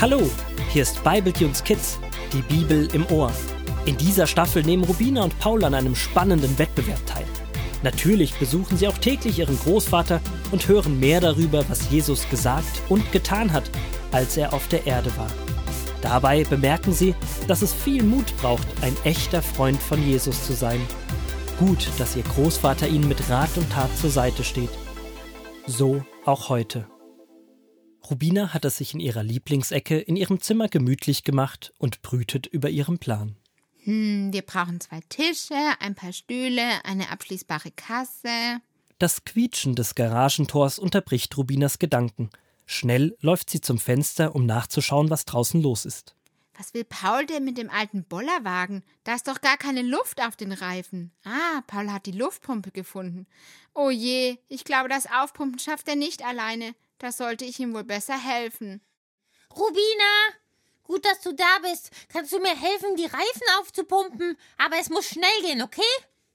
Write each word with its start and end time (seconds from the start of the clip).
Hallo, 0.00 0.30
hier 0.72 0.82
ist 0.82 1.04
Bibletunes 1.04 1.62
Kids, 1.62 1.98
die 2.32 2.40
Bibel 2.40 2.88
im 2.94 3.04
Ohr. 3.10 3.30
In 3.84 3.98
dieser 3.98 4.26
Staffel 4.26 4.62
nehmen 4.62 4.84
Rubina 4.84 5.22
und 5.22 5.38
Paul 5.38 5.62
an 5.62 5.74
einem 5.74 5.94
spannenden 5.94 6.58
Wettbewerb 6.58 7.04
teil. 7.06 7.26
Natürlich 7.82 8.34
besuchen 8.38 8.78
sie 8.78 8.88
auch 8.88 8.96
täglich 8.96 9.38
ihren 9.38 9.58
Großvater 9.58 10.22
und 10.52 10.66
hören 10.68 10.98
mehr 10.98 11.20
darüber, 11.20 11.68
was 11.68 11.90
Jesus 11.90 12.28
gesagt 12.30 12.80
und 12.88 13.12
getan 13.12 13.52
hat, 13.52 13.70
als 14.10 14.38
er 14.38 14.54
auf 14.54 14.68
der 14.68 14.86
Erde 14.86 15.14
war. 15.18 15.30
Dabei 16.00 16.44
bemerken 16.44 16.94
sie, 16.94 17.14
dass 17.46 17.60
es 17.60 17.74
viel 17.74 18.02
Mut 18.02 18.34
braucht, 18.40 18.66
ein 18.80 18.96
echter 19.04 19.42
Freund 19.42 19.80
von 19.82 20.02
Jesus 20.02 20.46
zu 20.46 20.54
sein. 20.54 20.80
Gut, 21.60 21.90
dass 21.98 22.16
ihr 22.16 22.22
Großvater 22.22 22.88
ihnen 22.88 23.06
mit 23.06 23.28
Rat 23.28 23.58
und 23.58 23.70
Tat 23.70 23.94
zur 23.98 24.08
Seite 24.08 24.44
steht. 24.44 24.70
So 25.66 26.02
auch 26.24 26.48
heute. 26.48 26.88
Rubina 28.08 28.54
hat 28.54 28.64
es 28.64 28.78
sich 28.78 28.94
in 28.94 29.00
ihrer 29.00 29.22
Lieblingsecke 29.22 29.98
in 29.98 30.16
ihrem 30.16 30.40
Zimmer 30.40 30.68
gemütlich 30.68 31.22
gemacht 31.22 31.74
und 31.76 32.00
brütet 32.00 32.46
über 32.46 32.70
ihren 32.70 32.98
Plan. 32.98 33.36
Hm, 33.84 34.32
wir 34.32 34.40
brauchen 34.40 34.80
zwei 34.80 35.00
Tische, 35.10 35.54
ein 35.80 35.94
paar 35.94 36.14
Stühle, 36.14 36.82
eine 36.84 37.10
abschließbare 37.10 37.72
Kasse. 37.72 38.62
Das 38.98 39.26
Quietschen 39.26 39.74
des 39.74 39.94
Garagentors 39.94 40.78
unterbricht 40.78 41.36
Rubinas 41.36 41.78
Gedanken. 41.78 42.30
Schnell 42.64 43.18
läuft 43.20 43.50
sie 43.50 43.60
zum 43.60 43.76
Fenster, 43.76 44.34
um 44.34 44.46
nachzuschauen, 44.46 45.10
was 45.10 45.26
draußen 45.26 45.60
los 45.60 45.84
ist. 45.84 46.16
Was 46.60 46.74
will 46.74 46.84
Paul 46.84 47.24
denn 47.24 47.44
mit 47.44 47.56
dem 47.56 47.70
alten 47.70 48.04
Bollerwagen? 48.04 48.84
Da 49.04 49.14
ist 49.14 49.26
doch 49.28 49.40
gar 49.40 49.56
keine 49.56 49.80
Luft 49.80 50.20
auf 50.20 50.36
den 50.36 50.52
Reifen. 50.52 51.10
Ah, 51.24 51.62
Paul 51.66 51.90
hat 51.90 52.04
die 52.04 52.12
Luftpumpe 52.12 52.70
gefunden. 52.70 53.26
Oh 53.72 53.88
je, 53.88 54.36
ich 54.46 54.64
glaube, 54.64 54.90
das 54.90 55.10
Aufpumpen 55.10 55.58
schafft 55.58 55.88
er 55.88 55.96
nicht 55.96 56.22
alleine. 56.22 56.74
Da 56.98 57.12
sollte 57.12 57.46
ich 57.46 57.58
ihm 57.60 57.72
wohl 57.72 57.84
besser 57.84 58.18
helfen. 58.18 58.82
Rubina! 59.56 60.34
Gut, 60.82 61.02
dass 61.06 61.22
du 61.22 61.32
da 61.32 61.60
bist. 61.62 61.92
Kannst 62.12 62.30
du 62.30 62.38
mir 62.38 62.54
helfen, 62.54 62.94
die 62.96 63.06
Reifen 63.06 63.46
aufzupumpen? 63.58 64.36
Aber 64.58 64.76
es 64.78 64.90
muss 64.90 65.08
schnell 65.08 65.40
gehen, 65.40 65.62
okay? 65.62 65.80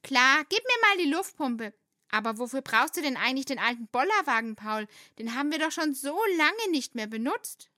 Klar, 0.02 0.44
gib 0.50 0.64
mir 0.64 0.88
mal 0.88 1.04
die 1.04 1.12
Luftpumpe. 1.12 1.72
Aber 2.10 2.40
wofür 2.40 2.64
brauchst 2.64 2.98
du 2.98 3.04
denn 3.04 3.16
eigentlich 3.18 3.46
den 3.46 3.60
alten 3.60 3.88
Bollerwagen, 3.90 4.56
Paul? 4.56 4.88
Den 5.20 5.36
haben 5.36 5.52
wir 5.52 5.60
doch 5.60 5.72
schon 5.72 5.94
so 5.94 6.18
lange 6.36 6.72
nicht 6.72 6.96
mehr 6.96 7.06
benutzt. 7.06 7.70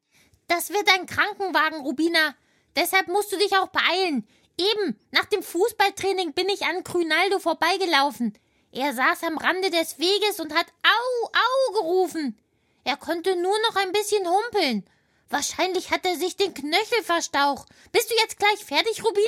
Das 0.48 0.70
wird 0.70 0.88
ein 0.94 1.06
Krankenwagen, 1.06 1.82
Rubina. 1.82 2.36
Deshalb 2.76 3.08
musst 3.08 3.32
du 3.32 3.38
dich 3.38 3.56
auch 3.58 3.68
beeilen. 3.68 4.28
Eben, 4.58 5.00
nach 5.12 5.26
dem 5.26 5.44
Fußballtraining 5.44 6.34
bin 6.34 6.50
ich 6.50 6.64
an 6.66 6.84
Grünaldo 6.84 7.40
vorbeigelaufen. 7.40 8.38
Er 8.72 8.94
saß 8.94 9.24
am 9.24 9.38
Rande 9.38 9.70
des 9.70 10.00
Weges 10.00 10.40
und 10.40 10.54
hat 10.54 10.68
Au, 10.84 11.28
Au 11.28 11.74
gerufen. 11.74 12.38
Er 12.84 12.98
konnte 12.98 13.36
nur 13.36 13.56
noch 13.68 13.76
ein 13.76 13.92
bisschen 13.92 14.26
humpeln. 14.28 14.86
Wahrscheinlich 15.30 15.92
hat 15.92 16.06
er 16.06 16.16
sich 16.16 16.38
den 16.38 16.54
Knöchel 16.54 17.04
verstaucht. 17.04 17.68
Bist 17.92 18.10
du 18.10 18.16
jetzt 18.16 18.40
gleich 18.40 18.64
fertig, 18.64 19.04
Rubina? 19.04 19.28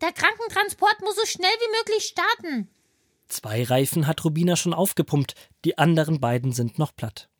Der 0.00 0.12
Krankentransport 0.12 1.00
muss 1.00 1.16
so 1.16 1.24
schnell 1.24 1.50
wie 1.50 1.78
möglich 1.78 2.04
starten. 2.04 2.68
Zwei 3.28 3.62
Reifen 3.62 4.06
hat 4.06 4.24
Rubina 4.24 4.56
schon 4.56 4.74
aufgepumpt, 4.74 5.34
die 5.64 5.78
anderen 5.78 6.20
beiden 6.20 6.52
sind 6.52 6.78
noch 6.78 6.94
platt. 6.94 7.30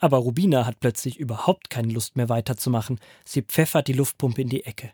Aber 0.00 0.18
Rubina 0.18 0.66
hat 0.66 0.80
plötzlich 0.80 1.18
überhaupt 1.18 1.70
keine 1.70 1.92
Lust 1.92 2.16
mehr 2.16 2.28
weiterzumachen. 2.28 3.00
Sie 3.24 3.42
pfeffert 3.42 3.88
die 3.88 3.92
Luftpumpe 3.92 4.42
in 4.42 4.48
die 4.48 4.64
Ecke. 4.64 4.92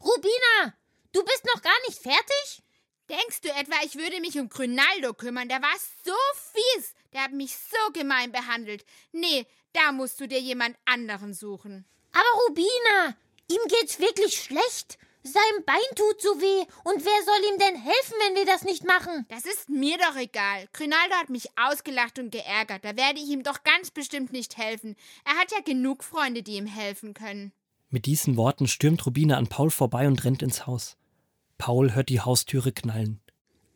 Rubina, 0.00 0.74
du 1.12 1.24
bist 1.24 1.44
noch 1.46 1.62
gar 1.62 1.78
nicht 1.86 2.00
fertig? 2.00 2.62
Denkst 3.08 3.40
du 3.40 3.48
etwa, 3.48 3.74
ich 3.84 3.94
würde 3.94 4.20
mich 4.20 4.38
um 4.38 4.48
Grünaldo 4.48 5.14
kümmern? 5.14 5.48
Der 5.48 5.62
war 5.62 5.74
so 6.04 6.12
fies. 6.52 6.94
Der 7.12 7.22
hat 7.22 7.32
mich 7.32 7.56
so 7.56 7.92
gemein 7.92 8.32
behandelt. 8.32 8.84
Nee, 9.12 9.46
da 9.72 9.92
musst 9.92 10.20
du 10.20 10.28
dir 10.28 10.40
jemand 10.40 10.76
anderen 10.84 11.32
suchen. 11.32 11.86
Aber 12.12 12.42
Rubina, 12.46 13.16
ihm 13.50 13.60
geht's 13.68 13.98
wirklich 13.98 14.42
schlecht. 14.42 14.98
Sein 15.22 15.64
Bein 15.64 15.76
tut 15.94 16.20
so 16.20 16.40
weh. 16.40 16.66
Und 16.84 17.04
wer 17.04 17.24
soll 17.24 17.52
ihm 17.52 17.58
denn 17.58 17.76
helfen, 17.76 18.07
das 18.48 18.64
nicht 18.64 18.84
machen? 18.84 19.26
Das 19.28 19.44
ist 19.44 19.68
mir 19.68 19.96
doch 19.98 20.16
egal. 20.16 20.68
Grinaldo 20.72 21.14
hat 21.14 21.30
mich 21.30 21.48
ausgelacht 21.56 22.18
und 22.18 22.30
geärgert. 22.30 22.84
Da 22.84 22.96
werde 22.96 23.20
ich 23.20 23.28
ihm 23.28 23.42
doch 23.42 23.62
ganz 23.62 23.90
bestimmt 23.90 24.32
nicht 24.32 24.56
helfen. 24.56 24.96
Er 25.24 25.34
hat 25.34 25.52
ja 25.52 25.60
genug 25.60 26.02
Freunde, 26.02 26.42
die 26.42 26.56
ihm 26.56 26.66
helfen 26.66 27.14
können. 27.14 27.52
Mit 27.90 28.06
diesen 28.06 28.36
Worten 28.36 28.66
stürmt 28.66 29.06
Rubina 29.06 29.36
an 29.36 29.46
Paul 29.46 29.70
vorbei 29.70 30.06
und 30.08 30.24
rennt 30.24 30.42
ins 30.42 30.66
Haus. 30.66 30.96
Paul 31.56 31.94
hört 31.94 32.08
die 32.08 32.20
Haustüre 32.20 32.72
knallen. 32.72 33.20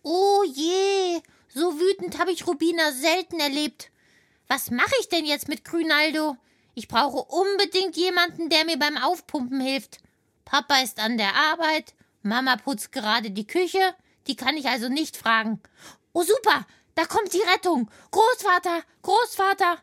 Oh 0.03 0.43
je, 0.45 1.21
so 1.49 1.79
wütend 1.79 2.19
habe 2.19 2.33
ich 2.33 2.47
Rubina 2.47 2.93
selten 2.93 3.41
erlebt. 3.41 3.91
Was 4.49 4.71
mache 4.71 4.95
ich 5.01 5.09
denn 5.09 5.25
jetzt 5.25 5.49
mit 5.49 5.65
Grünaldo? 5.65 6.37
Ich 6.75 6.89
brauche 6.89 7.23
unbedingt 7.23 7.97
jemanden, 7.97 8.49
der 8.49 8.65
mir 8.65 8.79
beim 8.79 8.97
Aufpumpen 8.97 9.61
hilft. 9.61 9.99
Papa 10.45 10.81
ist 10.83 10.99
an 10.99 11.19
der 11.19 11.35
Arbeit, 11.35 11.95
Mama 12.23 12.57
putzt 12.57 12.93
gerade 12.93 13.31
die 13.31 13.47
Küche, 13.47 13.95
die 14.27 14.37
kann 14.37 14.57
ich 14.57 14.67
also 14.67 14.89
nicht 14.89 15.17
fragen. 15.17 15.61
Oh 16.13 16.23
super, 16.23 16.67
da 16.95 17.05
kommt 17.05 17.33
die 17.33 17.43
Rettung. 17.53 17.91
Großvater, 18.11 18.83
Großvater. 19.03 19.79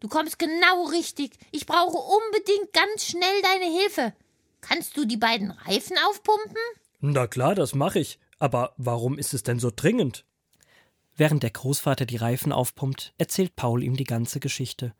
Du 0.00 0.08
kommst 0.08 0.38
genau 0.38 0.86
richtig. 0.86 1.32
Ich 1.50 1.66
brauche 1.66 1.96
unbedingt 1.96 2.72
ganz 2.72 3.04
schnell 3.04 3.42
deine 3.42 3.70
Hilfe. 3.78 4.12
Kannst 4.60 4.96
du 4.96 5.04
die 5.04 5.16
beiden 5.16 5.50
Reifen 5.50 5.96
aufpumpen? 6.08 6.56
Na 7.00 7.26
klar, 7.26 7.54
das 7.54 7.74
mache 7.74 7.98
ich. 7.98 8.18
Aber 8.38 8.74
warum 8.76 9.18
ist 9.18 9.34
es 9.34 9.42
denn 9.42 9.58
so 9.58 9.70
dringend? 9.74 10.24
Während 11.16 11.42
der 11.42 11.50
Großvater 11.50 12.06
die 12.06 12.16
Reifen 12.16 12.52
aufpumpt, 12.52 13.14
erzählt 13.18 13.56
Paul 13.56 13.82
ihm 13.82 13.96
die 13.96 14.04
ganze 14.04 14.40
Geschichte. 14.40 14.94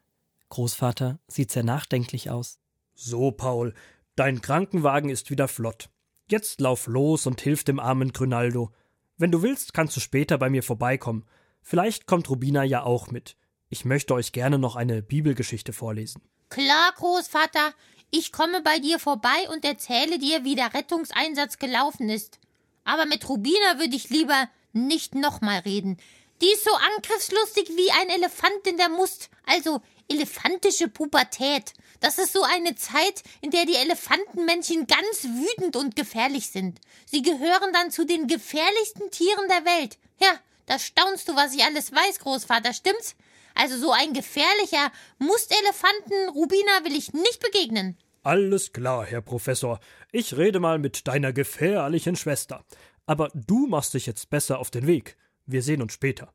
Großvater 0.51 1.19
sieht 1.27 1.51
sehr 1.51 1.65
nachdenklich 1.65 2.31
aus. 2.31 2.61
So, 2.95 3.33
Paul, 3.33 3.75
Dein 4.17 4.41
Krankenwagen 4.41 5.11
ist 5.11 5.31
wieder 5.31 5.49
flott. 5.49 5.89
Jetzt 6.31 6.61
lauf 6.61 6.87
los 6.87 7.27
und 7.27 7.41
hilf 7.41 7.65
dem 7.65 7.81
armen 7.81 8.13
Grünaldo. 8.13 8.71
Wenn 9.17 9.31
du 9.31 9.43
willst, 9.43 9.75
kannst 9.75 9.97
du 9.97 10.01
später 10.01 10.39
bei 10.39 10.51
mir 10.51 10.63
vorbeikommen. 10.63 11.25
Vielleicht 11.63 12.07
kommt 12.07 12.29
Rubina 12.29 12.65
ja 12.65 12.83
auch 12.83 13.11
mit. 13.11 13.37
Ich 13.69 13.85
möchte 13.85 14.15
euch 14.15 14.33
gerne 14.33 14.59
noch 14.59 14.77
eine 14.77 15.03
Bibelgeschichte 15.03 15.73
vorlesen. 15.73 16.23
Klar, 16.49 16.93
Großvater. 16.97 17.73
Ich 18.11 18.33
komme 18.33 18.61
bei 18.63 18.79
dir 18.79 18.99
vorbei 18.99 19.49
und 19.53 19.65
erzähle 19.65 20.19
dir, 20.19 20.45
wie 20.45 20.55
der 20.55 20.75
Rettungseinsatz 20.75 21.59
gelaufen 21.59 22.09
ist. 22.09 22.39
Aber 22.85 23.07
mit 23.07 23.29
Rubina 23.29 23.79
würde 23.79 23.97
ich 23.97 24.11
lieber 24.11 24.49
nicht 24.73 25.15
nochmal 25.15 25.61
reden. 25.61 25.97
Die 26.43 26.53
ist 26.53 26.65
so 26.65 26.71
angriffslustig 26.97 27.71
wie 27.71 27.91
ein 27.91 28.11
Elefant 28.11 28.67
in 28.67 28.77
der 28.77 28.89
Must. 28.89 29.31
Also 29.47 29.81
elefantische 30.09 30.89
Pubertät. 30.89 31.73
Das 32.01 32.19
ist 32.19 32.33
so 32.33 32.43
eine 32.43 32.75
Zeit, 32.75 33.23
in 33.41 33.51
der 33.51 33.67
die 33.67 33.77
Elefantenmännchen 33.77 34.87
ganz 34.87 35.25
wütend 35.25 35.77
und 35.77 35.97
gefährlich 35.97 36.49
sind. 36.49 36.81
Sie 37.07 37.23
gehören 37.23 37.73
dann 37.73 37.91
zu 37.91 38.05
den 38.05 38.27
gefährlichsten 38.27 39.11
Tieren 39.11 39.49
der 39.49 39.65
Welt. 39.65 39.99
Ja, 40.21 40.39
da 40.67 40.79
staunst 40.79 41.29
du, 41.29 41.37
was 41.37 41.55
ich 41.55 41.65
alles 41.65 41.93
weiß, 41.93 42.21
Großvater, 42.21 42.73
stimmt's? 42.73 43.15
Also 43.55 43.79
so 43.79 43.93
ein 43.93 44.13
gefährlicher 44.13 44.91
Mustelefanten 45.19 46.29
Rubina 46.31 46.85
will 46.85 46.97
ich 46.97 47.13
nicht 47.13 47.41
begegnen. 47.41 47.97
Alles 48.23 48.73
klar, 48.73 49.05
Herr 49.05 49.21
Professor. 49.21 49.81
Ich 50.11 50.37
rede 50.37 50.59
mal 50.59 50.79
mit 50.79 51.07
deiner 51.07 51.33
gefährlichen 51.33 52.17
Schwester. 52.17 52.65
Aber 53.07 53.31
du 53.35 53.67
machst 53.67 53.95
dich 53.95 54.07
jetzt 54.07 54.31
besser 54.31 54.59
auf 54.59 54.71
den 54.71 54.87
Weg. 54.87 55.17
Wir 55.47 55.63
sehen 55.63 55.83
uns 55.83 55.93
später. 55.93 56.33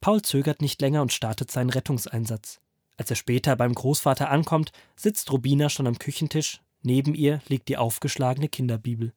Paul 0.00 0.20
zögert 0.22 0.62
nicht 0.62 0.80
länger 0.80 1.02
und 1.02 1.12
startet 1.12 1.50
seinen 1.50 1.70
Rettungseinsatz. 1.70 2.60
Als 3.00 3.08
er 3.08 3.16
später 3.16 3.56
beim 3.56 3.72
Großvater 3.72 4.28
ankommt, 4.28 4.72
sitzt 4.94 5.32
Rubina 5.32 5.70
schon 5.70 5.86
am 5.86 5.98
Küchentisch. 5.98 6.60
Neben 6.82 7.14
ihr 7.14 7.40
liegt 7.48 7.70
die 7.70 7.78
aufgeschlagene 7.78 8.50
Kinderbibel. 8.50 9.14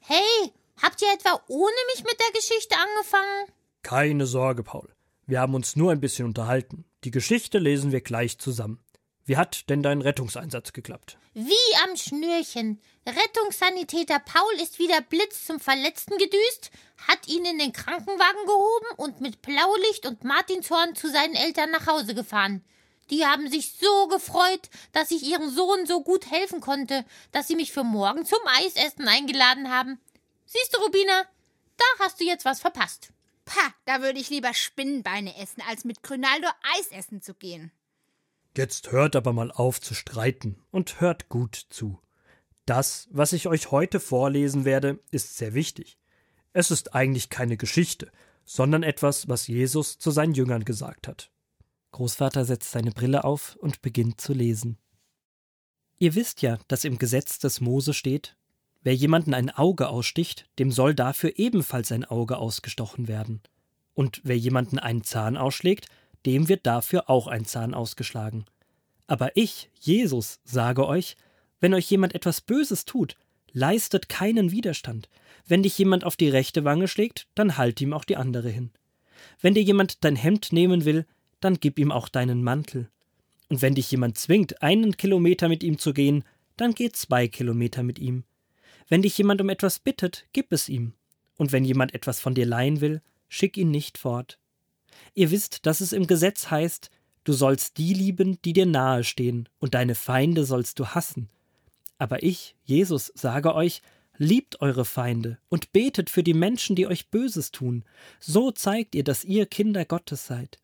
Hey, 0.00 0.52
habt 0.82 1.00
ihr 1.00 1.12
etwa 1.14 1.40
ohne 1.46 1.76
mich 1.94 2.02
mit 2.02 2.18
der 2.18 2.32
Geschichte 2.34 2.74
angefangen? 2.74 3.52
Keine 3.84 4.26
Sorge, 4.26 4.64
Paul. 4.64 4.92
Wir 5.26 5.40
haben 5.40 5.54
uns 5.54 5.76
nur 5.76 5.92
ein 5.92 6.00
bisschen 6.00 6.26
unterhalten. 6.26 6.86
Die 7.04 7.12
Geschichte 7.12 7.60
lesen 7.60 7.92
wir 7.92 8.00
gleich 8.00 8.40
zusammen. 8.40 8.80
Wie 9.24 9.36
hat 9.36 9.70
denn 9.70 9.84
dein 9.84 10.00
Rettungseinsatz 10.00 10.72
geklappt? 10.72 11.18
Wie 11.34 11.76
am 11.88 11.96
Schnürchen. 11.96 12.80
Rettungssanitäter 13.06 14.18
Paul 14.18 14.54
ist 14.60 14.80
wie 14.80 14.88
der 14.88 15.02
Blitz 15.02 15.44
zum 15.44 15.60
Verletzten 15.60 16.18
gedüst, 16.18 16.72
hat 17.06 17.28
ihn 17.28 17.44
in 17.44 17.58
den 17.58 17.72
Krankenwagen 17.72 18.44
gehoben 18.44 18.96
und 18.96 19.20
mit 19.20 19.40
Blaulicht 19.40 20.04
und 20.04 20.24
Martinshorn 20.24 20.96
zu 20.96 21.08
seinen 21.08 21.36
Eltern 21.36 21.70
nach 21.70 21.86
Hause 21.86 22.16
gefahren. 22.16 22.64
Die 23.10 23.24
haben 23.24 23.50
sich 23.50 23.72
so 23.72 24.08
gefreut, 24.08 24.68
dass 24.92 25.10
ich 25.10 25.22
ihrem 25.22 25.48
Sohn 25.48 25.86
so 25.86 26.02
gut 26.02 26.30
helfen 26.30 26.60
konnte, 26.60 27.04
dass 27.32 27.48
sie 27.48 27.56
mich 27.56 27.72
für 27.72 27.84
morgen 27.84 28.26
zum 28.26 28.40
Eisessen 28.46 29.08
eingeladen 29.08 29.70
haben. 29.70 29.98
Siehst 30.46 30.74
du, 30.74 30.80
Rubina, 30.80 31.24
da 31.76 31.84
hast 32.00 32.20
du 32.20 32.24
jetzt 32.24 32.44
was 32.44 32.60
verpasst. 32.60 33.12
Pah, 33.44 33.74
da 33.86 34.02
würde 34.02 34.18
ich 34.18 34.28
lieber 34.28 34.52
Spinnenbeine 34.52 35.36
essen, 35.38 35.62
als 35.68 35.84
mit 35.84 36.02
Grünaldo 36.02 36.48
Eis 36.76 36.88
essen 36.88 37.22
zu 37.22 37.34
gehen. 37.34 37.72
Jetzt 38.56 38.90
hört 38.92 39.16
aber 39.16 39.32
mal 39.32 39.50
auf 39.50 39.80
zu 39.80 39.94
streiten 39.94 40.62
und 40.70 41.00
hört 41.00 41.28
gut 41.28 41.66
zu. 41.70 41.98
Das, 42.66 43.08
was 43.10 43.32
ich 43.32 43.46
euch 43.46 43.70
heute 43.70 44.00
vorlesen 44.00 44.66
werde, 44.66 44.98
ist 45.10 45.38
sehr 45.38 45.54
wichtig. 45.54 45.96
Es 46.52 46.70
ist 46.70 46.94
eigentlich 46.94 47.30
keine 47.30 47.56
Geschichte, 47.56 48.10
sondern 48.44 48.82
etwas, 48.82 49.28
was 49.28 49.46
Jesus 49.46 49.98
zu 49.98 50.10
seinen 50.10 50.34
Jüngern 50.34 50.64
gesagt 50.64 51.08
hat. 51.08 51.30
Großvater 51.92 52.44
setzt 52.44 52.70
seine 52.70 52.90
Brille 52.90 53.24
auf 53.24 53.56
und 53.56 53.82
beginnt 53.82 54.20
zu 54.20 54.32
lesen. 54.32 54.78
Ihr 55.98 56.14
wisst 56.14 56.42
ja, 56.42 56.58
dass 56.68 56.84
im 56.84 56.98
Gesetz 56.98 57.38
des 57.38 57.60
Mose 57.60 57.92
steht, 57.92 58.36
wer 58.82 58.94
jemanden 58.94 59.34
ein 59.34 59.50
Auge 59.50 59.88
aussticht, 59.88 60.48
dem 60.58 60.70
soll 60.70 60.94
dafür 60.94 61.32
ebenfalls 61.36 61.90
ein 61.90 62.04
Auge 62.04 62.38
ausgestochen 62.38 63.08
werden. 63.08 63.42
Und 63.94 64.20
wer 64.22 64.38
jemanden 64.38 64.78
einen 64.78 65.02
Zahn 65.02 65.36
ausschlägt, 65.36 65.88
dem 66.24 66.48
wird 66.48 66.66
dafür 66.66 67.10
auch 67.10 67.26
ein 67.26 67.44
Zahn 67.44 67.74
ausgeschlagen. 67.74 68.44
Aber 69.08 69.36
ich, 69.36 69.70
Jesus, 69.80 70.40
sage 70.44 70.86
euch, 70.86 71.16
wenn 71.60 71.74
euch 71.74 71.90
jemand 71.90 72.14
etwas 72.14 72.40
Böses 72.40 72.84
tut, 72.84 73.16
leistet 73.52 74.08
keinen 74.08 74.50
Widerstand. 74.52 75.08
Wenn 75.46 75.62
dich 75.62 75.76
jemand 75.78 76.04
auf 76.04 76.16
die 76.16 76.28
rechte 76.28 76.64
Wange 76.64 76.86
schlägt, 76.86 77.26
dann 77.34 77.56
halt 77.56 77.80
ihm 77.80 77.92
auch 77.92 78.04
die 78.04 78.16
andere 78.16 78.50
hin. 78.50 78.70
Wenn 79.40 79.54
dir 79.54 79.62
jemand 79.62 80.04
dein 80.04 80.14
Hemd 80.14 80.52
nehmen 80.52 80.84
will, 80.84 81.06
dann 81.40 81.60
gib 81.60 81.78
ihm 81.78 81.92
auch 81.92 82.08
deinen 82.08 82.42
Mantel. 82.42 82.88
Und 83.48 83.62
wenn 83.62 83.74
dich 83.74 83.90
jemand 83.90 84.18
zwingt, 84.18 84.62
einen 84.62 84.96
Kilometer 84.96 85.48
mit 85.48 85.62
ihm 85.62 85.78
zu 85.78 85.92
gehen, 85.94 86.24
dann 86.56 86.74
geh 86.74 86.90
zwei 86.90 87.28
Kilometer 87.28 87.82
mit 87.82 87.98
ihm. 87.98 88.24
Wenn 88.88 89.02
dich 89.02 89.16
jemand 89.16 89.40
um 89.40 89.48
etwas 89.48 89.78
bittet, 89.78 90.26
gib 90.32 90.52
es 90.52 90.68
ihm. 90.68 90.92
Und 91.36 91.52
wenn 91.52 91.64
jemand 91.64 91.94
etwas 91.94 92.20
von 92.20 92.34
dir 92.34 92.46
leihen 92.46 92.80
will, 92.80 93.00
schick 93.28 93.56
ihn 93.56 93.70
nicht 93.70 93.98
fort. 93.98 94.38
Ihr 95.14 95.30
wisst, 95.30 95.66
dass 95.66 95.80
es 95.80 95.92
im 95.92 96.06
Gesetz 96.06 96.50
heißt, 96.50 96.90
du 97.24 97.32
sollst 97.32 97.78
die 97.78 97.94
lieben, 97.94 98.40
die 98.42 98.52
dir 98.52 98.66
nahe 98.66 99.04
stehen, 99.04 99.48
und 99.58 99.74
deine 99.74 99.94
Feinde 99.94 100.44
sollst 100.44 100.78
du 100.78 100.86
hassen. 100.86 101.28
Aber 101.98 102.22
ich, 102.22 102.54
Jesus, 102.64 103.12
sage 103.14 103.54
euch, 103.54 103.82
liebt 104.16 104.60
eure 104.60 104.84
Feinde 104.84 105.38
und 105.48 105.72
betet 105.72 106.10
für 106.10 106.22
die 106.22 106.34
Menschen, 106.34 106.76
die 106.76 106.86
euch 106.86 107.08
Böses 107.08 107.52
tun. 107.52 107.84
So 108.18 108.50
zeigt 108.50 108.94
ihr, 108.94 109.04
dass 109.04 109.24
ihr 109.24 109.46
Kinder 109.46 109.84
Gottes 109.84 110.26
seid. 110.26 110.58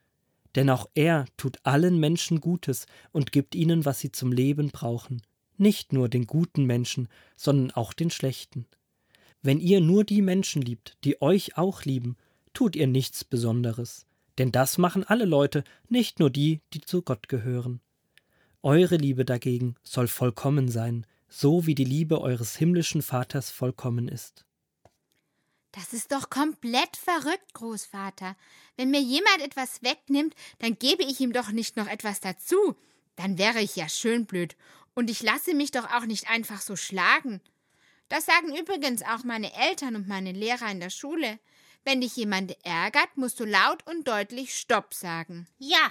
Denn 0.55 0.71
auch 0.71 0.89
er 0.95 1.27
tut 1.37 1.59
allen 1.65 1.99
Menschen 1.99 2.41
Gutes 2.41 2.87
und 3.13 3.33
gibt 3.33 3.55
ihnen, 3.55 3.85
was 3.85 4.01
sie 4.01 4.13
zum 4.13 4.33
Leben 4.33 4.71
brauchen. 4.71 5.23
Nicht 5.57 5.93
nur 5.93 6.09
den 6.09 6.27
guten 6.27 6.65
Menschen, 6.65 7.09
sondern 7.37 7.71
auch 7.73 7.93
den 7.93 8.11
schlechten. 8.11 8.67
Wenn 9.43 9.61
ihr 9.61 9.81
nur 9.81 10.05
die 10.05 10.23
Menschen 10.23 10.63
liebt, 10.63 10.97
die 11.05 11.21
euch 11.21 11.57
auch 11.59 11.83
lieben, 11.85 12.17
tut 12.55 12.77
ihr 12.77 12.87
nichts 12.87 13.25
Besonderes. 13.25 14.07
Denn 14.39 14.53
das 14.53 14.79
machen 14.79 15.05
alle 15.05 15.25
Leute, 15.27 15.65
nicht 15.89 16.19
nur 16.19 16.31
die, 16.31 16.61
die 16.73 16.81
zu 16.81 17.03
Gott 17.03 17.29
gehören. 17.29 17.81
Eure 18.63 18.97
Liebe 18.97 19.25
dagegen 19.25 19.77
soll 19.83 20.09
vollkommen 20.09 20.69
sein, 20.69 21.07
so 21.29 21.67
wie 21.67 21.75
die 21.75 21.85
Liebe 21.85 22.21
eures 22.21 22.57
himmlischen 22.57 23.03
Vaters 23.03 23.51
vollkommen 23.51 24.09
ist. 24.09 24.45
Das 25.75 25.93
ist 25.93 26.13
doch 26.13 26.31
komplett 26.31 26.97
verrückt, 26.97 27.53
Großvater. 27.55 28.37
Wenn 28.77 28.93
mir 28.93 29.01
jemand 29.01 29.41
etwas 29.41 29.83
wegnimmt, 29.83 30.35
dann 30.61 30.79
gebe 30.79 31.03
ich 31.03 31.19
ihm 31.19 31.33
doch 31.33 31.51
nicht 31.51 31.77
noch 31.77 31.89
etwas 31.89 32.21
dazu. 32.21 32.77
Dann 33.17 33.39
wäre 33.39 33.61
ich 33.61 33.75
ja 33.75 33.89
schön 33.89 34.25
blöd. 34.25 34.57
Und 34.95 35.11
ich 35.11 35.21
lasse 35.21 35.53
mich 35.53 35.73
doch 35.73 35.91
auch 35.93 36.07
nicht 36.07 36.31
einfach 36.31 36.61
so 36.61 36.77
schlagen. 36.77 37.41
Das 38.09 38.25
sagen 38.25 38.57
übrigens 38.57 39.03
auch 39.03 39.25
meine 39.25 39.53
Eltern 39.53 39.97
und 39.97 40.07
meine 40.07 40.31
Lehrer 40.31 40.71
in 40.71 40.79
der 40.79 40.91
Schule. 40.91 41.41
Wenn 41.83 42.01
dich 42.01 42.15
jemand 42.15 42.57
ärgert, 42.65 43.17
musst 43.17 43.41
du 43.41 43.45
laut 43.45 43.85
und 43.89 44.07
deutlich 44.07 44.55
Stopp 44.55 44.95
sagen. 44.95 45.49
Ja. 45.59 45.91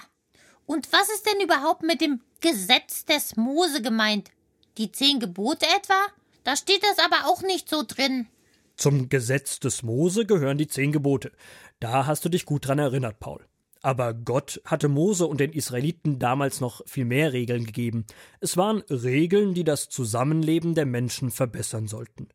Und 0.64 0.90
was 0.94 1.10
ist 1.10 1.26
denn 1.26 1.42
überhaupt 1.42 1.82
mit 1.82 2.00
dem 2.00 2.22
Gesetz 2.40 3.04
des 3.04 3.36
Mose 3.36 3.82
gemeint? 3.82 4.30
Die 4.78 4.90
zehn 4.90 5.20
Gebote 5.20 5.66
etwa? 5.66 6.06
Da 6.42 6.56
steht 6.56 6.82
das 6.82 6.98
aber 6.98 7.26
auch 7.26 7.42
nicht 7.42 7.68
so 7.68 7.82
drin. 7.86 8.28
Zum 8.76 9.08
Gesetz 9.08 9.60
des 9.60 9.82
Mose 9.82 10.26
gehören 10.26 10.58
die 10.58 10.66
zehn 10.66 10.92
Gebote. 10.92 11.32
Da 11.80 12.06
hast 12.06 12.24
du 12.24 12.28
dich 12.28 12.44
gut 12.44 12.66
dran 12.66 12.78
erinnert, 12.78 13.20
Paul. 13.20 13.46
Aber 13.82 14.14
Gott 14.14 14.62
hatte 14.64 14.88
Mose 14.88 15.26
und 15.26 15.40
den 15.40 15.52
Israeliten 15.52 16.18
damals 16.18 16.60
noch 16.60 16.80
viel 16.86 17.04
mehr 17.04 17.32
Regeln 17.32 17.66
gegeben. 17.66 18.06
Es 18.40 18.56
waren 18.56 18.82
Regeln, 18.88 19.52
die 19.52 19.64
das 19.64 19.90
Zusammenleben 19.90 20.74
der 20.74 20.86
Menschen 20.86 21.30
verbessern 21.30 21.86
sollten. 21.86 22.28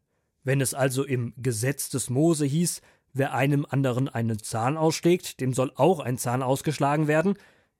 Wenn 0.43 0.61
es 0.61 0.73
also 0.73 1.03
im 1.03 1.33
Gesetz 1.37 1.89
des 1.89 2.09
Mose 2.09 2.45
hieß, 2.45 2.81
wer 3.13 3.33
einem 3.33 3.65
anderen 3.67 4.07
einen 4.07 4.39
Zahn 4.39 4.77
ausschlägt, 4.77 5.41
dem 5.41 5.53
soll 5.53 5.71
auch 5.75 5.99
ein 5.99 6.17
Zahn 6.17 6.43
ausgeschlagen 6.43 7.07
werden, 7.07 7.33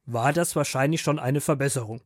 war 0.06 0.34
das 0.34 0.56
wahrscheinlich 0.56 1.02
schon 1.02 1.20
eine 1.20 1.40
Verbesserung. 1.40 2.02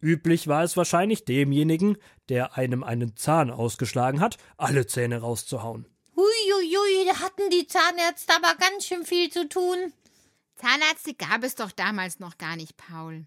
Üblich 0.00 0.48
war 0.48 0.62
es 0.62 0.76
wahrscheinlich 0.76 1.24
demjenigen, 1.24 1.96
der 2.28 2.56
einem 2.56 2.82
einen 2.82 3.16
Zahn 3.16 3.50
ausgeschlagen 3.50 4.20
hat, 4.20 4.36
alle 4.56 4.86
Zähne 4.86 5.18
rauszuhauen. 5.20 5.86
Huiuiui, 6.16 7.06
da 7.06 7.20
hatten 7.20 7.50
die 7.50 7.66
Zahnärzte 7.66 8.34
aber 8.34 8.54
ganz 8.58 8.86
schön 8.86 9.04
viel 9.04 9.30
zu 9.30 9.48
tun. 9.48 9.92
Zahnärzte 10.56 11.14
gab 11.14 11.42
es 11.42 11.54
doch 11.56 11.72
damals 11.72 12.20
noch 12.20 12.38
gar 12.38 12.56
nicht, 12.56 12.76
Paul. 12.76 13.26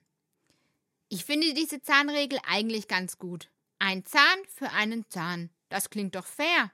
Ich 1.09 1.25
finde 1.25 1.53
diese 1.53 1.81
Zahnregel 1.81 2.39
eigentlich 2.47 2.87
ganz 2.87 3.17
gut. 3.17 3.49
Ein 3.79 4.05
Zahn 4.05 4.39
für 4.47 4.71
einen 4.71 5.05
Zahn. 5.09 5.49
Das 5.69 5.89
klingt 5.89 6.15
doch 6.15 6.25
fair. 6.25 6.71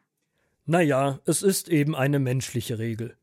Naja, 0.65 1.19
es 1.25 1.43
ist 1.43 1.67
eben 1.67 1.95
eine 1.95 2.19
menschliche 2.19 2.79
Regel. 2.79 3.17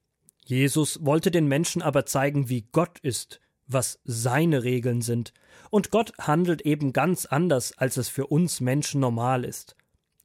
Jesus 0.44 1.04
wollte 1.04 1.30
den 1.30 1.46
Menschen 1.46 1.80
aber 1.80 2.06
zeigen, 2.06 2.48
wie 2.48 2.62
Gott 2.72 2.98
ist, 3.00 3.40
was 3.72 4.00
seine 4.04 4.64
Regeln 4.64 5.02
sind, 5.02 5.32
und 5.70 5.90
Gott 5.90 6.12
handelt 6.18 6.62
eben 6.62 6.92
ganz 6.92 7.26
anders, 7.26 7.76
als 7.78 7.96
es 7.96 8.08
für 8.08 8.26
uns 8.26 8.60
Menschen 8.60 9.00
normal 9.00 9.44
ist. 9.44 9.76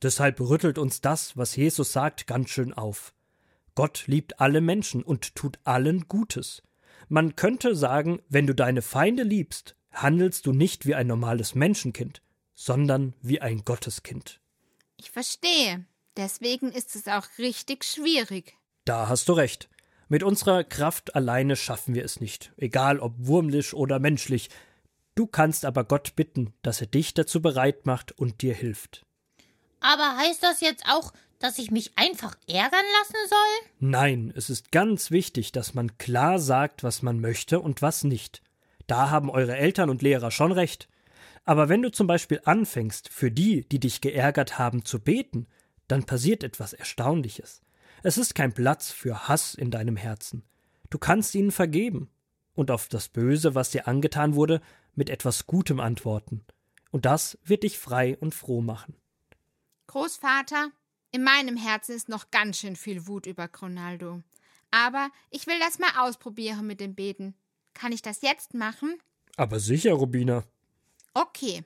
Deshalb 0.01 0.39
rüttelt 0.39 0.77
uns 0.77 1.01
das, 1.01 1.37
was 1.37 1.55
Jesus 1.55 1.91
sagt, 1.91 2.27
ganz 2.27 2.49
schön 2.49 2.73
auf. 2.73 3.13
Gott 3.75 4.05
liebt 4.07 4.39
alle 4.39 4.61
Menschen 4.61 5.03
und 5.03 5.35
tut 5.35 5.59
allen 5.63 6.07
Gutes. 6.07 6.63
Man 7.07 7.35
könnte 7.35 7.75
sagen, 7.75 8.21
wenn 8.29 8.47
du 8.47 8.55
deine 8.55 8.81
Feinde 8.81 9.23
liebst, 9.23 9.75
handelst 9.91 10.45
du 10.45 10.53
nicht 10.53 10.85
wie 10.85 10.95
ein 10.95 11.07
normales 11.07 11.55
Menschenkind, 11.55 12.21
sondern 12.53 13.13
wie 13.21 13.41
ein 13.41 13.63
Gotteskind. 13.65 14.39
Ich 14.97 15.11
verstehe. 15.11 15.85
Deswegen 16.17 16.71
ist 16.71 16.95
es 16.95 17.07
auch 17.07 17.27
richtig 17.37 17.83
schwierig. 17.83 18.55
Da 18.85 19.09
hast 19.09 19.27
du 19.27 19.33
recht. 19.33 19.69
Mit 20.07 20.23
unserer 20.23 20.63
Kraft 20.63 21.15
alleine 21.15 21.55
schaffen 21.55 21.95
wir 21.95 22.05
es 22.05 22.19
nicht, 22.19 22.53
egal 22.57 22.99
ob 22.99 23.13
wurmlich 23.17 23.73
oder 23.73 23.99
menschlich. 23.99 24.49
Du 25.15 25.25
kannst 25.25 25.65
aber 25.65 25.83
Gott 25.83 26.15
bitten, 26.15 26.53
dass 26.61 26.81
er 26.81 26.87
dich 26.87 27.13
dazu 27.13 27.41
bereit 27.41 27.85
macht 27.85 28.11
und 28.11 28.41
dir 28.41 28.53
hilft. 28.53 29.05
Aber 29.79 30.17
heißt 30.17 30.43
das 30.43 30.61
jetzt 30.61 30.83
auch, 30.87 31.11
dass 31.39 31.57
ich 31.57 31.71
mich 31.71 31.97
einfach 31.97 32.35
ärgern 32.47 32.85
lassen 32.99 33.29
soll? 33.29 33.69
Nein, 33.79 34.33
es 34.35 34.49
ist 34.49 34.71
ganz 34.71 35.11
wichtig, 35.11 35.51
dass 35.51 35.73
man 35.73 35.97
klar 35.97 36.39
sagt, 36.39 36.83
was 36.83 37.01
man 37.01 37.19
möchte 37.19 37.59
und 37.59 37.81
was 37.81 38.03
nicht. 38.03 38.41
Da 38.87 39.09
haben 39.09 39.29
eure 39.29 39.57
Eltern 39.57 39.89
und 39.89 40.01
Lehrer 40.01 40.31
schon 40.31 40.51
recht. 40.51 40.87
Aber 41.45 41.69
wenn 41.69 41.81
du 41.81 41.91
zum 41.91 42.07
Beispiel 42.07 42.41
anfängst, 42.45 43.09
für 43.09 43.31
die, 43.31 43.67
die 43.67 43.79
dich 43.79 44.01
geärgert 44.01 44.57
haben, 44.57 44.85
zu 44.85 44.99
beten, 44.99 45.47
dann 45.87 46.05
passiert 46.05 46.43
etwas 46.43 46.73
Erstaunliches. 46.73 47.61
Es 48.05 48.19
ist 48.19 48.35
kein 48.35 48.53
Platz 48.53 48.91
für 48.91 49.27
Hass 49.27 49.55
in 49.55 49.71
deinem 49.71 49.95
Herzen. 49.95 50.43
Du 50.91 50.99
kannst 50.99 51.33
ihnen 51.33 51.49
vergeben 51.49 52.11
und 52.53 52.69
auf 52.69 52.87
das 52.87 53.09
Böse, 53.09 53.55
was 53.55 53.71
dir 53.71 53.87
angetan 53.87 54.35
wurde, 54.35 54.61
mit 54.93 55.09
etwas 55.09 55.47
Gutem 55.47 55.79
antworten. 55.79 56.45
Und 56.91 57.05
das 57.05 57.39
wird 57.43 57.63
dich 57.63 57.79
frei 57.79 58.15
und 58.19 58.35
froh 58.35 58.61
machen. 58.61 58.95
Großvater, 59.87 60.69
in 61.09 61.23
meinem 61.23 61.57
Herzen 61.57 61.95
ist 61.95 62.07
noch 62.07 62.29
ganz 62.29 62.59
schön 62.59 62.75
viel 62.75 63.07
Wut 63.07 63.25
über 63.25 63.49
Ronaldo. 63.59 64.21
Aber 64.69 65.09
ich 65.31 65.47
will 65.47 65.57
das 65.59 65.79
mal 65.79 66.07
ausprobieren 66.07 66.67
mit 66.67 66.81
dem 66.81 66.93
Beten. 66.93 67.33
Kann 67.73 67.91
ich 67.91 68.03
das 68.03 68.21
jetzt 68.21 68.53
machen? 68.53 68.99
Aber 69.35 69.59
sicher, 69.59 69.93
Rubina. 69.93 70.43
Okay. 71.15 71.63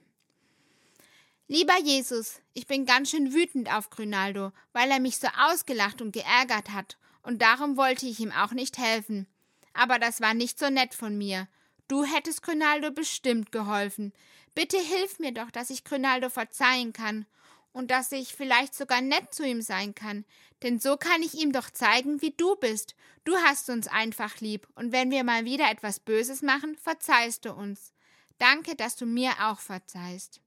Lieber 1.51 1.79
Jesus, 1.79 2.41
ich 2.53 2.67
bin 2.67 2.85
ganz 2.85 3.09
schön 3.09 3.33
wütend 3.33 3.73
auf 3.73 3.89
Grünaldo, 3.89 4.51
weil 4.71 4.91
er 4.91 4.99
mich 4.99 5.17
so 5.17 5.27
ausgelacht 5.35 5.99
und 5.99 6.11
geärgert 6.11 6.69
hat, 6.69 6.99
und 7.23 7.41
darum 7.41 7.75
wollte 7.75 8.05
ich 8.05 8.19
ihm 8.19 8.31
auch 8.31 8.51
nicht 8.51 8.77
helfen. 8.77 9.25
Aber 9.73 9.97
das 9.97 10.21
war 10.21 10.35
nicht 10.35 10.59
so 10.59 10.69
nett 10.69 10.93
von 10.93 11.17
mir. 11.17 11.47
Du 11.87 12.03
hättest 12.03 12.43
Grünaldo 12.43 12.91
bestimmt 12.91 13.51
geholfen. 13.51 14.13
Bitte 14.53 14.77
hilf 14.77 15.17
mir 15.17 15.31
doch, 15.31 15.49
dass 15.49 15.71
ich 15.71 15.83
Grünaldo 15.83 16.29
verzeihen 16.29 16.93
kann 16.93 17.25
und 17.73 17.89
dass 17.89 18.11
ich 18.11 18.35
vielleicht 18.35 18.75
sogar 18.75 19.01
nett 19.01 19.33
zu 19.33 19.43
ihm 19.43 19.63
sein 19.63 19.95
kann, 19.95 20.25
denn 20.61 20.79
so 20.79 20.97
kann 20.97 21.23
ich 21.23 21.33
ihm 21.33 21.51
doch 21.51 21.71
zeigen, 21.71 22.21
wie 22.21 22.35
du 22.37 22.57
bist. 22.57 22.93
Du 23.23 23.35
hast 23.37 23.71
uns 23.71 23.87
einfach 23.87 24.39
lieb, 24.39 24.67
und 24.75 24.91
wenn 24.91 25.09
wir 25.09 25.23
mal 25.23 25.45
wieder 25.45 25.71
etwas 25.71 25.99
Böses 25.99 26.43
machen, 26.43 26.75
verzeihst 26.75 27.45
du 27.45 27.53
uns. 27.53 27.91
Danke, 28.37 28.75
dass 28.75 28.95
du 28.95 29.07
mir 29.07 29.31
auch 29.41 29.59
verzeihst. 29.59 30.41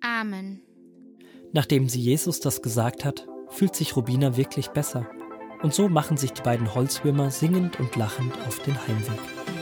Amen. 0.00 0.62
Nachdem 1.52 1.88
sie 1.88 2.00
Jesus 2.00 2.40
das 2.40 2.62
gesagt 2.62 3.04
hat, 3.04 3.26
fühlt 3.48 3.74
sich 3.74 3.96
Rubina 3.96 4.36
wirklich 4.36 4.68
besser. 4.68 5.10
Und 5.62 5.74
so 5.74 5.88
machen 5.88 6.16
sich 6.16 6.32
die 6.32 6.42
beiden 6.42 6.74
Holzwürmer 6.74 7.30
singend 7.30 7.78
und 7.80 7.94
lachend 7.96 8.32
auf 8.46 8.60
den 8.60 8.76
Heimweg. 8.86 9.59